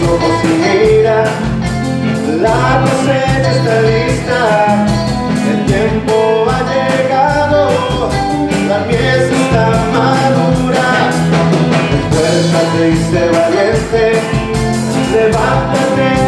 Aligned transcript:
somos 0.00 0.44
mira, 0.44 1.24
la 2.42 2.82
cosecha 2.84 3.50
está 3.56 3.80
lista, 3.82 4.86
el 5.50 5.64
tiempo 5.66 6.46
ha 6.50 6.60
llegado, 6.72 8.10
la 8.68 8.78
mies 8.86 9.30
está 9.40 9.66
madura, 9.92 10.86
esfuérzate 11.98 12.90
y 12.90 12.96
sé 13.10 13.22
valiente, 13.30 14.22
levántate. 15.12 16.25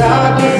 love 0.00 0.40
you. 0.54 0.59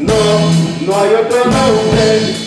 No, 0.00 0.14
no 0.86 1.00
hay 1.00 1.14
otro 1.14 1.44
nombre. 1.44 2.39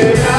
Yeah. 0.00 0.29